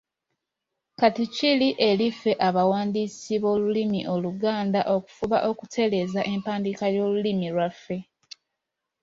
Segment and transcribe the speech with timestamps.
[0.99, 7.97] Kati kiri eri ffe abawandiisi b’olulimi Oluganda okufuba okutereeza empandiika y’olulimi lwaffe.